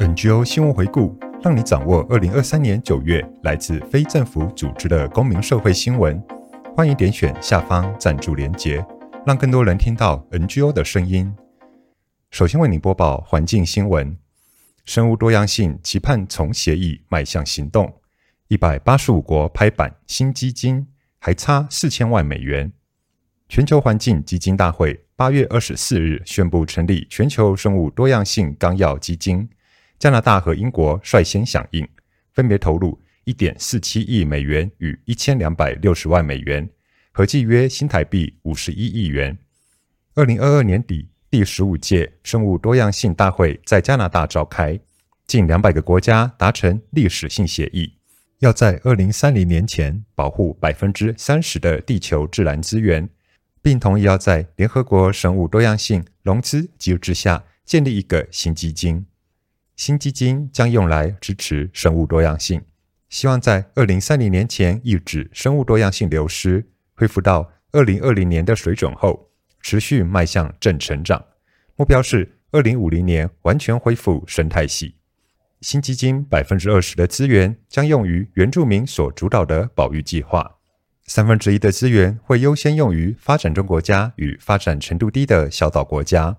[0.00, 6.18] NGO 新闻回顾，让你掌握二零二三年九月来自非政府组织的公民社会新闻。
[6.74, 8.82] 欢迎点选下方赞助连结，
[9.26, 11.30] 让更多人听到 NGO 的声音。
[12.30, 14.16] 首先为你播报环境新闻：
[14.86, 18.00] 生物多样性期盼从协议迈向行动，
[18.48, 20.86] 一百八十五国拍板新基金，
[21.18, 22.72] 还差四千万美元。
[23.50, 29.46] 全球环境基金大会八月二十四日宣布成立全球生物多样性纲要基金，
[30.00, 31.86] 加拿大和英国率先响应，
[32.32, 36.66] 分别投入一点四七亿美元与一千两百六十万美元，
[37.12, 39.36] 合计约新台币五十一亿元。
[40.14, 44.80] 二零二二年底，第十五届生物多样性大会在加拿大召开，
[45.26, 47.92] 近两百个国家达成历史性协议，
[48.38, 53.06] 要在二零三零年前保护百分之三十的地球自然资源。
[53.62, 59.04] 并同意要在联合国生物多样性融资机制下建立一个新基金，
[59.80, 62.60] 新基金将用来支持生物多样性，
[63.08, 69.30] 希望在二零三零年前抑制生物多样性流失，恢复到二零二零年的水准后，
[69.62, 71.24] 持续迈向正成长。
[71.76, 74.96] 目标是二零五零年完全恢复生态系。
[75.62, 80.58] 新基金百分之二十的资源将用于原住民所主导的保育计划。
[81.06, 86.36] 三分之一的资源会优先用于发展中国家与发展程度低的小岛国家。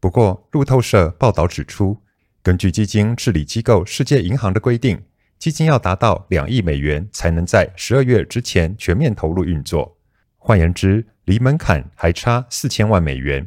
[0.00, 2.02] 不过，路透社报道指出，
[2.42, 5.00] 根据基金治理机构世界银行的规定，
[5.38, 9.96] 基金要达到两亿美元才能在十二月之前全面投入运作。
[10.38, 13.46] 换言之，离门槛还差四千万美元。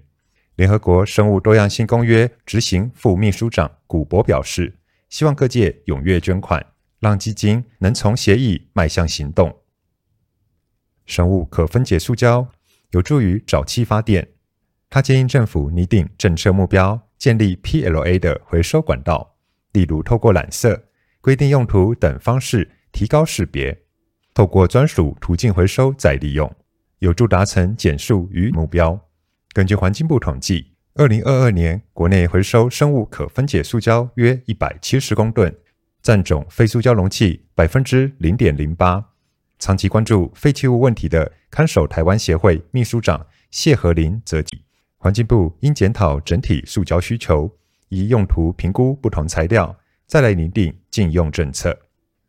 [0.56, 4.78] 联合国生物多样性公约执行副秘书长古博表示，
[5.10, 6.66] 希望各界踊跃捐款，
[7.02, 9.58] 让基金能从协议迈向行动。
[11.06, 12.48] 生物可分解塑胶
[12.92, 14.30] 有助于沼气发电。
[14.90, 19.36] 他建议政府拟定政策目标，建立 PLA 的回收管道，
[19.74, 20.84] 例如透过染色、
[21.22, 23.76] 规定用途等方式提高识别，
[24.36, 26.56] 透过专属途径回收再利用，
[27.00, 29.08] 有助达成减塑与目标。
[29.54, 35.52] 根据环境部统计，二零二二年国内回收生物可分解塑胶约一百七十公吨，
[36.04, 39.04] 占总废塑胶容器百分之零点零八。
[39.58, 44.60] 长期关注废弃物问题的看守台湾协会秘书长谢和林则指，
[45.06, 47.48] 环境部应检讨整体塑胶需求，
[47.90, 49.78] 依用途评估不同材料，
[50.08, 51.78] 再来拟定禁用政策。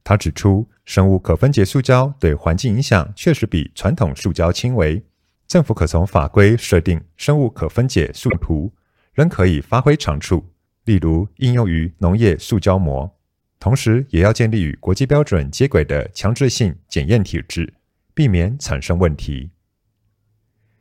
[0.04, 5.02] 他指出，生物可分解塑胶对环境影响确实比传统塑胶轻微，
[5.48, 8.70] 政府可从法规设定生物可分解塑图，
[9.14, 10.44] 仍可以发挥长处，
[10.84, 13.10] 例如应用于农业塑胶膜。
[13.58, 17.72] 同时，也要建立与国际标准接轨的强制性检验体制，
[18.12, 19.48] 避免产生问题。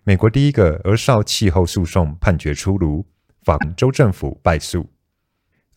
[0.07, 3.07] 美国第一个儿少气候诉讼判决出炉，
[3.43, 4.87] 法州政府败诉。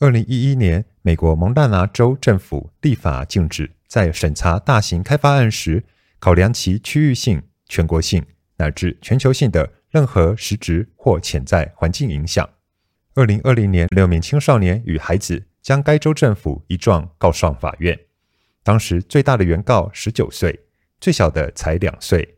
[0.01, 5.83] 二零一一年，美国蒙大拿州政府立法禁止在审查大型开发案时，
[6.19, 8.23] 考量其区域性、全国性
[8.59, 12.47] 乃至全球性的任何实质或潜在环境影响。
[13.15, 15.47] 二零二零年，六名青少年与孩子。
[15.61, 17.99] 将该州政府一状告上法院，
[18.63, 20.61] 当时最大的原告十九岁，
[20.99, 22.37] 最小的才两岁。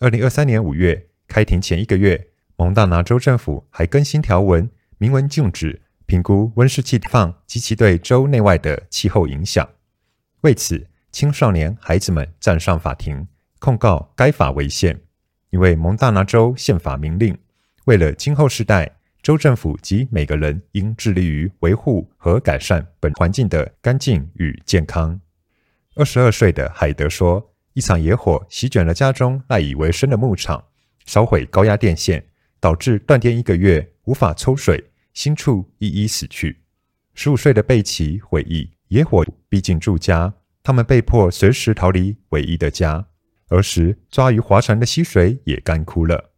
[0.00, 9.66] 二零二三年五月开庭前一个月，蒙大拿州政府还更新条文，明文禁止评估温室气体放及其对州内外的气候影响。
[10.42, 13.26] 为此，青少年孩子们站上法庭，
[13.60, 15.00] 控告该法违宪，
[15.48, 17.38] 因为蒙大拿州宪法明令，
[17.86, 18.98] 为了今后世代。
[19.22, 25.20] 州政府及每个人应致力于维护和改善本环境的干净与健康。
[25.94, 30.64] 二十二岁的海德说：“一场野火席卷了家中赖以为生的牧场，
[31.06, 32.24] 烧毁高压电线，
[32.60, 36.60] 导致断电一个月，无法抽水，牲畜一一死去。”
[37.14, 43.06] 十五岁的贝奇回忆：“野火逼近住家，他们被迫随时逃离唯一的家。
[43.48, 46.32] 儿时抓鱼划船的溪水也干枯了。”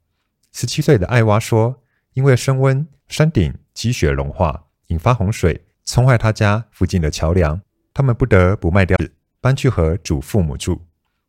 [0.52, 1.80] 十七岁的艾娃说。
[2.14, 7.60] 因为升温，山顶积雪融化，引发洪水，冲坏他家附近的桥梁。
[7.92, 8.96] 他们不得不卖掉，
[9.40, 10.80] 搬去和祖父母住。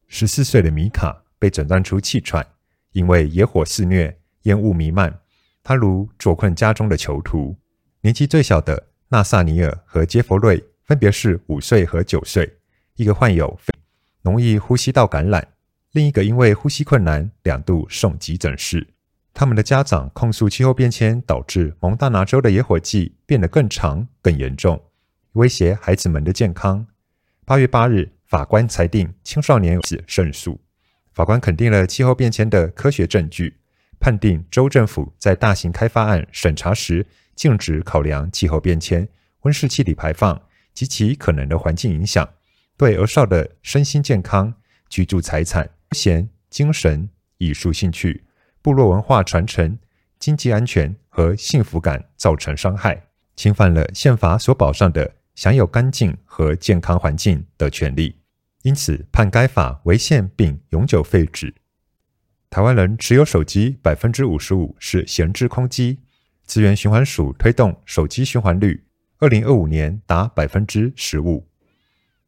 [0.07, 2.45] 十四岁的米卡被诊断出气喘，
[2.95, 5.19] 因为野火肆虐，烟雾弥漫，
[5.61, 7.53] 他如坐困家中的囚徒。
[7.99, 12.49] 年纪最小的纳萨尼尔和杰弗瑞分别是五岁和九岁，
[12.95, 13.73] 一个患有肺
[14.21, 15.45] 容易呼吸道感染，
[15.91, 18.87] 另一个因为呼吸困难两度送急诊室。
[19.33, 24.81] 他们的家长控诉气候变迁导致蒙大拿州的野火季变得更长、更严重，
[25.33, 26.87] 威胁孩子们的健康。
[27.43, 30.57] 八月八日，法官裁定青少年是胜诉。
[31.15, 33.55] 法官肯定了气候变迁的科学证据，
[34.01, 37.05] 判定州政府在大型开发案审查时
[37.37, 39.07] 禁止考量气候变迁
[39.43, 40.41] 温室气体排放
[40.73, 42.27] 及其可能的环境影响，
[42.75, 44.53] 对儿少的身心健康、
[44.89, 48.25] 居住财产、休闲、精神、艺术兴趣、
[48.61, 49.79] 部落文化传承、
[50.19, 53.01] 经济安全和幸福感造成伤害，
[53.37, 58.17] 侵犯了宪法所保障的享有干净和健康环境的权利，
[58.65, 61.53] 因此判该法违宪并永久废止。
[62.49, 65.99] 台湾人持有手机百分之五十五是闲置空机，
[66.45, 68.83] 资源循环署推动手机循环率，
[69.19, 71.47] 二零二五年达百分之十五。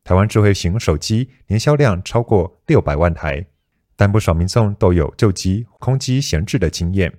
[0.03, 3.47] 台湾智慧型手机年销量超过六百万台，
[3.95, 7.11] 但不少民众都有旧机空机闲置的经验。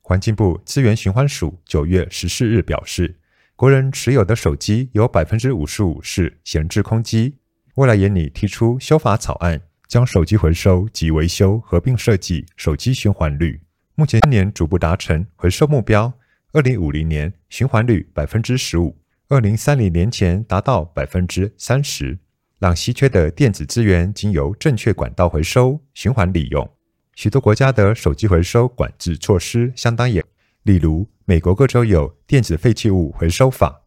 [0.00, 3.18] 环境部资源循环署九月十四日表示，
[3.56, 7.38] 国人持有的手机有百分之五十五是闲置空机，
[7.76, 9.62] 未来研拟提出修法草案。
[9.88, 13.60] 将手机回收及维修合并设计手机循环率，
[13.96, 16.12] 目前今年逐步达成回收目标。
[16.52, 18.96] 二零五零年循环率百分之十五，
[19.28, 22.16] 二零三零年前达到百分之三十，
[22.60, 26.70] 让稀缺的电子资源经由正确管道回收循环利用。
[27.16, 30.24] 许多国家的手机回收管制措施相当严，
[30.62, 33.82] 例如美国各州有电子废弃物回收法，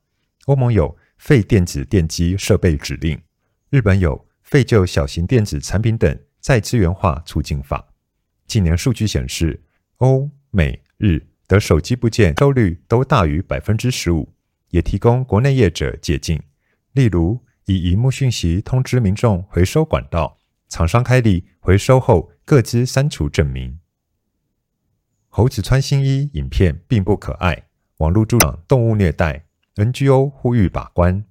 [0.48, 3.22] 欧盟有废电子电机设备指令，
[3.74, 4.28] 日本有。
[4.44, 7.88] 废旧小型电子产品等再资源化促进法，
[8.46, 9.64] 近年数据显示，
[9.98, 14.36] 欧美日的手机部件收率都大于百分之十五，
[14.70, 16.40] 也提供国内业者解禁。
[16.92, 20.38] 例如，以荧幕讯息通知民众回收管道，
[20.70, 23.80] 厂商开立回收后各自删除证明。
[25.30, 29.48] 猴子穿新衣影片并不可爱，网络助长动物虐待
[29.78, 31.26] ，NGO 呼吁把关。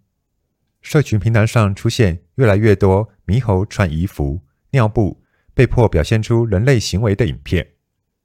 [0.82, 4.42] 社群平台上出现越来越多猕猴穿衣服、
[4.72, 5.22] 尿布，
[5.54, 7.66] 被迫表现出人类行为的影片。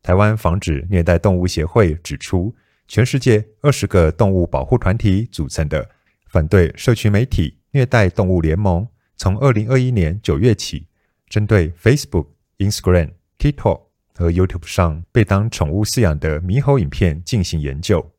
[0.01, 2.55] 台湾防止虐待动物协会指出，
[2.87, 5.87] 全世界二十个动物保护团体组成的
[6.27, 10.87] 反对社群媒体虐待动物联盟，从二零二一年九月起，
[11.29, 12.27] 针对 Facebook、
[12.57, 13.81] Instagram、TikTok
[14.15, 18.13] 和 YouTube 上被当宠物饲养的猕猴影片进行研究。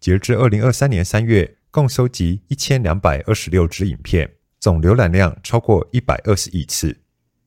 [0.00, 1.58] 截至二零二三年三月。
[1.72, 4.30] 共收集一千两百二十六支影片，
[4.60, 7.00] 总浏览量超过一百二十亿次。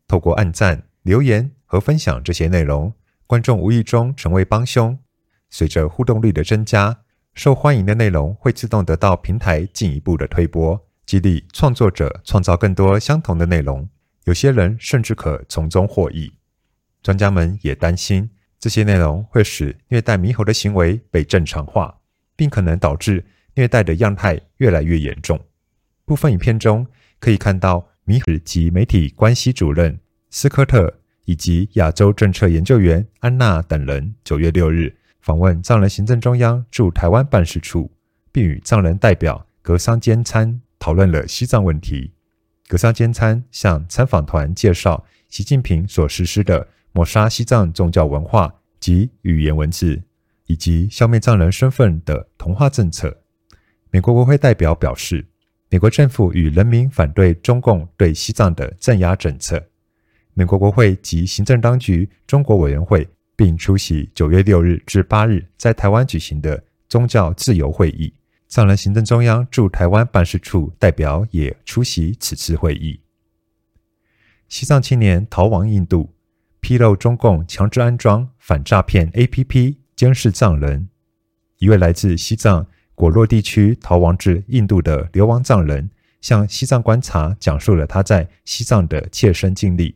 [0.08, 2.92] 透过按赞、留言和分享这些内容，
[3.28, 4.98] 观众无意中成为帮凶。
[5.52, 7.02] 随着互动率的增加，
[7.36, 13.88] 受欢迎的内容会自动得到平台进一步的推播，激励创作者创造更多相同的内容。
[14.24, 16.34] 有些人甚至可从中获益。
[17.04, 22.00] 专家们也担心，这些内容会使虐待猕猴的行为被正常化，
[22.36, 23.24] 并可能导致。
[23.56, 25.40] 虐待的样态越来越严重。
[26.06, 26.86] 部分影片中
[27.20, 30.00] 可以看到，猕猴及媒体关系主任
[30.30, 30.94] 斯科特
[31.26, 37.90] 以及亚洲政策研究员安娜等人，九月六日访问藏人行政中央驻台湾办事处，
[38.32, 42.12] 并与藏人代表格桑坚参讨论了西藏问题。
[42.68, 50.04] 格桑坚参向参访团介绍习近平所实施的抹杀西藏宗教文化及语言文字，
[50.46, 53.22] 以及消灭藏人身份的同化政策。
[53.96, 55.26] 美国国会代表表示，
[55.70, 59.70] 美国政府与人民反对中共对西藏的镇压政策。
[60.34, 63.08] 美国国会及行政当局中国委员会
[63.38, 68.14] 并出席九月六日至八日在台湾举行的宗教自由会议。
[68.50, 73.00] 藏人行政中央驻台湾办事处代表也出席此次会议。
[74.50, 76.14] 西藏青年逃亡印度，
[76.60, 80.90] 披露中共强制安装反诈骗 APP 监视藏人。
[81.60, 82.68] 一位来自西藏。
[82.96, 85.90] 果洛地区逃亡至印度的流亡藏人，
[86.22, 89.96] 向西藏观察讲述了他在西藏的切身经历。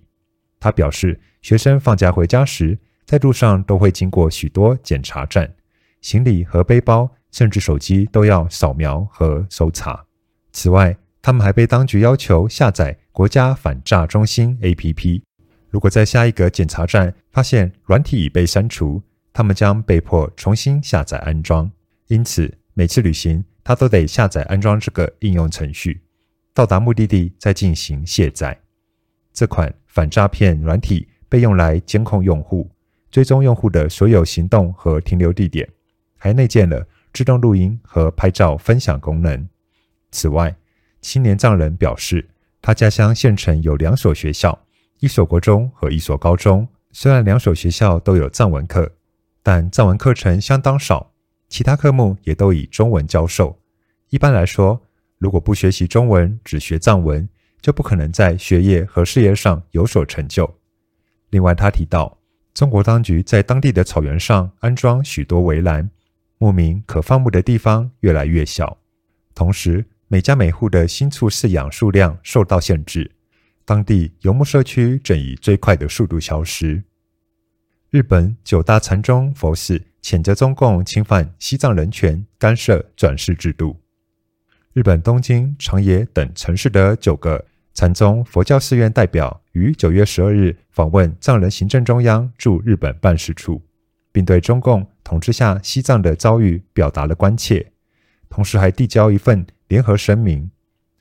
[0.60, 5.56] 他表示，学生放假回家时，在路上都会经过许多检查站，
[6.01, 10.06] 行李和背包，甚至手机都要扫描和搜查。
[10.51, 15.22] 此外，他们还被当局要求下载国家反诈中心 APP。
[15.70, 19.01] 如果在下一个检查站发现软体已被删除，
[19.32, 21.72] 他们将被迫重新下载安装。
[22.08, 26.00] 因此，每次旅行，他都得下载安装这个应用程序，
[26.53, 28.57] 到达目的地再进行卸载。
[29.33, 32.71] 这款反诈骗软体被用来监控用户，
[33.12, 35.67] 追踪用户的所有行动和停留地点，
[36.15, 39.50] 还内建了自动录音和拍照分享功能。
[40.12, 40.55] 此外，
[41.01, 42.29] 青年藏人表示，
[42.62, 44.57] 他家乡县城有两所学校，
[45.01, 46.65] 一所国中和一所高中。
[46.93, 48.89] 虽然两所学校都有藏文课，
[49.43, 51.09] 但藏文课程相当少。
[51.50, 53.60] 其他科目也都以中文教授。
[54.10, 54.79] 一般来说，
[55.18, 57.27] 如果不学习中文，只学藏文，
[57.60, 60.50] 就不可能在学业和事业上有所成就。
[61.32, 62.18] 另外，他提到，
[62.53, 65.89] 中国当局在当地的草原上安装许多围栏，
[66.38, 68.77] 牧民可放牧的地方越来越小。
[69.36, 73.12] 同时，每家每户的新畜饲养数量受到限制，
[73.65, 76.84] 当地游牧社区正以最快的速度消失。
[77.91, 83.79] 日本九大禅宗佛寺谴责中共侵犯西藏人权、干涉转世制度。
[84.74, 93.62] 日本东京、长野等城市的九个禅宗佛教寺院代表于九月十二日访问藏人行政中央驻日本办事处，
[94.12, 97.72] 并对中共统治下西藏的遭遇表达了关切，
[98.29, 100.50] 同时还递交一份联合声明，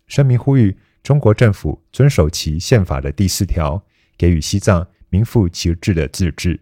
[0.07, 3.85] 声明呼吁中国政府遵守其宪法的第四条，
[4.17, 6.59] 给予西藏名副其实的自治。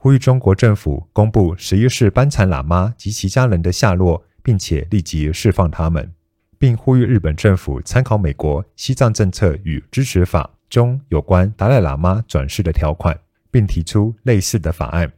[0.00, 6.12] 呼吁中国政府公布十一世班禅喇嘛及其家人的下落，并且立即释放他们，
[6.56, 13.18] 并呼吁日本政府参考美国《西藏政策与支持法》中有关达赖喇嘛转世的条款，
[13.50, 15.12] 并提出类似的法案，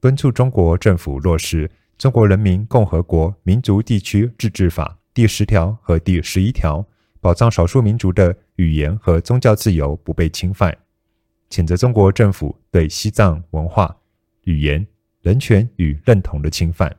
[0.00, 6.82] 敦促中国政府落实《中国人民共和国民族地区自治法》第十条和第十一条，
[7.20, 10.74] 保障少数民族的语言和宗教自由不被侵犯，
[11.50, 13.94] 谴责中国政府对西藏文化。
[14.44, 14.86] 语言、
[15.22, 16.94] 人权与认同的侵犯。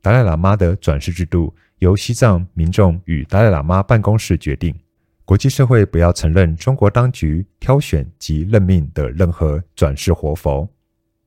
[0.00, 4.74] 达赖喇嘛的转世制度由西藏民众与达赖喇嘛办公室决定。
[5.24, 10.68] 国际社会不要承认中国当局挑选及任命的任何转世活佛。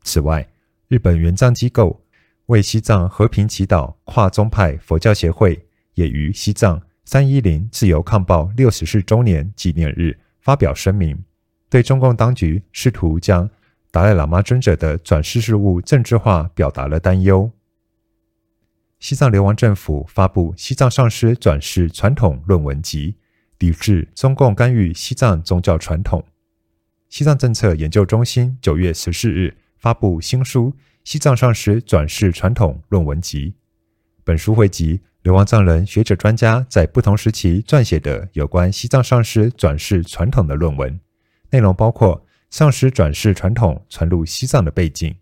[0.04, 0.48] 此外，
[0.88, 2.02] 日本援藏机构
[2.46, 5.62] 为西藏和平祈祷跨宗派佛教协会
[5.96, 11.22] 也于西藏三一零自由抗暴六十四周年纪念日发表声明，
[11.70, 13.50] 对中共当局试图将
[13.92, 17.52] 达赖喇嘛尊者的转世事务政治化表达了担忧。
[19.00, 23.12] 西藏流亡政府发布《西藏上师转世传统论文集》，
[23.58, 26.24] 抵制中共干预西藏宗教传统。
[27.08, 30.72] 西藏政策研究中心九月十四日发布新书
[31.04, 33.52] 《西藏上师转世传统论文集》。
[34.24, 41.00] 本书汇集流亡藏人学者专家在不同时期撰写的有关西藏上师转世传统的论文，
[41.50, 42.24] 内容包括。
[42.50, 45.16] 上师转世传统传入西藏的背景，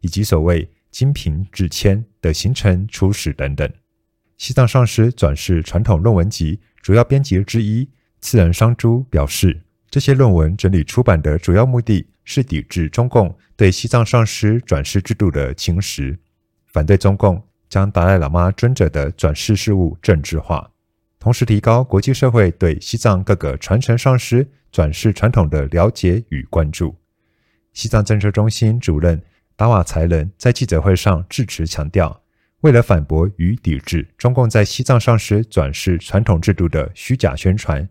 [0.00, 3.70] 以及所谓金瓶制签的形成初始等等。
[4.36, 7.88] 西藏上师转世传统论文集主要编辑之一
[8.20, 16.18] 次仁桑珠表示，这些论文整理出版的主要目的是抵制中共对西藏上师转世制度的侵蚀，
[16.66, 20.68] 反对中共将达赖喇嘛尊者的转世事务政治化，
[21.20, 24.48] 同时提高国际社会对西藏各个传承上师。
[24.72, 26.96] 转世传统的了解与关注。
[27.72, 29.22] 西藏政策中心主任
[29.54, 32.20] 达瓦才仁在记者会上致辞强调，
[32.62, 37.88] 为了反驳与抵制中共在西藏上师转世传统制度的虚假宣传，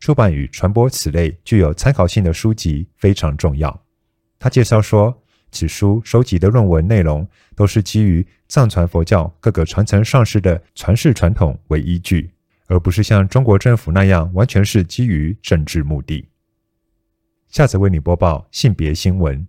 [0.00, 3.82] 出版与传播此类具有参考性的书籍非常重要。
[4.38, 5.22] 他介绍说，
[5.52, 12.31] 此书收集的论文内容都是基于藏传佛教各个传承上师的传世传统为依据。
[12.72, 16.26] 而不是像中国政府那样，完全是基于政治目的。
[17.48, 19.46] 下次为你播报性别新闻：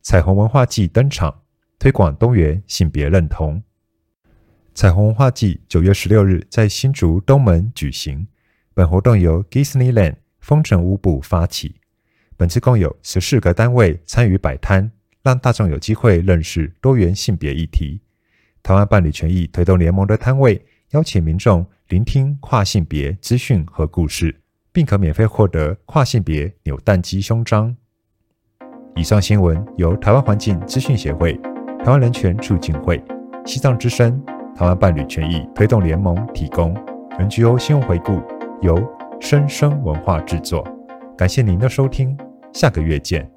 [0.00, 1.42] 彩虹文化季登场，
[1.78, 3.62] 推广多元性别认同。
[4.72, 8.26] 彩虹文化季九月十六日在新竹东门举行，
[8.72, 11.74] 本活动由 Disneyland 风城屋部发起。
[12.38, 14.90] 本次共有十四个单位参与摆摊，
[15.22, 18.00] 让大众有机会认识多元性别议题。
[18.62, 21.66] 台湾伴侣权益推动联盟的摊位邀请民众。
[21.90, 27.76] 聆听跨性别资讯和故事，并可免费获得跨性别扭蛋机胸章。
[28.94, 31.32] 以上新闻由台湾环境资讯协会、
[31.80, 33.02] 台湾人权促进会、
[33.44, 36.72] 西藏之声、台湾伴侣权益推动联盟提供。
[37.18, 38.22] NGO 新闻回顾
[38.62, 38.80] 由
[39.20, 40.64] 生声文化制作，
[41.18, 42.16] 感谢您的收听，
[42.52, 43.28] 下个月见。